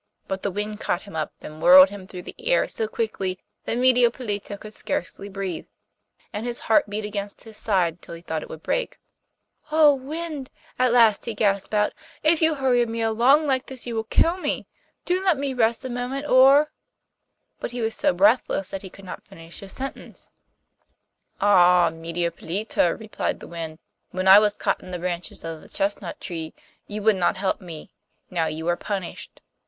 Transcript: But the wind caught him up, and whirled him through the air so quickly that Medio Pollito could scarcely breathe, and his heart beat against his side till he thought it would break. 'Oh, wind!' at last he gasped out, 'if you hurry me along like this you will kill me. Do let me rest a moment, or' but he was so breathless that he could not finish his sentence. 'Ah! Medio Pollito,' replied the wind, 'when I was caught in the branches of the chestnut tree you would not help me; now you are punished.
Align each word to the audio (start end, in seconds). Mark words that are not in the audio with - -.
But 0.27 0.41
the 0.41 0.49
wind 0.49 0.79
caught 0.79 1.03
him 1.03 1.15
up, 1.15 1.31
and 1.41 1.61
whirled 1.61 1.91
him 1.91 2.07
through 2.07 2.23
the 2.23 2.33
air 2.49 2.67
so 2.67 2.87
quickly 2.87 3.37
that 3.65 3.77
Medio 3.77 4.09
Pollito 4.09 4.57
could 4.59 4.73
scarcely 4.73 5.29
breathe, 5.29 5.67
and 6.33 6.43
his 6.47 6.57
heart 6.61 6.89
beat 6.89 7.05
against 7.05 7.43
his 7.43 7.55
side 7.55 8.01
till 8.01 8.15
he 8.15 8.23
thought 8.23 8.41
it 8.41 8.49
would 8.49 8.63
break. 8.63 8.99
'Oh, 9.71 9.93
wind!' 9.93 10.49
at 10.79 10.91
last 10.91 11.25
he 11.25 11.35
gasped 11.35 11.75
out, 11.75 11.93
'if 12.23 12.41
you 12.41 12.55
hurry 12.55 12.83
me 12.87 13.01
along 13.01 13.45
like 13.45 13.67
this 13.67 13.85
you 13.85 13.93
will 13.93 14.05
kill 14.05 14.37
me. 14.37 14.65
Do 15.05 15.23
let 15.23 15.37
me 15.37 15.53
rest 15.53 15.85
a 15.85 15.87
moment, 15.89 16.25
or' 16.25 16.71
but 17.59 17.69
he 17.69 17.81
was 17.81 17.93
so 17.93 18.11
breathless 18.11 18.71
that 18.71 18.81
he 18.81 18.89
could 18.89 19.05
not 19.05 19.27
finish 19.27 19.59
his 19.59 19.71
sentence. 19.71 20.31
'Ah! 21.39 21.91
Medio 21.91 22.31
Pollito,' 22.31 22.93
replied 22.99 23.39
the 23.39 23.47
wind, 23.47 23.77
'when 24.09 24.27
I 24.27 24.39
was 24.39 24.53
caught 24.57 24.81
in 24.81 24.89
the 24.89 24.97
branches 24.97 25.43
of 25.43 25.61
the 25.61 25.69
chestnut 25.69 26.19
tree 26.19 26.55
you 26.87 27.03
would 27.03 27.17
not 27.17 27.37
help 27.37 27.61
me; 27.61 27.91
now 28.31 28.47
you 28.47 28.67
are 28.67 28.75
punished. 28.75 29.41